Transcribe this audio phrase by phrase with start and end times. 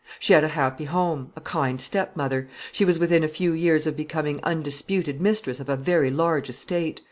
[0.17, 2.49] She had a happy home, a kind stepmother.
[2.71, 6.99] She was within a few years of becoming undisputed mistress of a very large estate.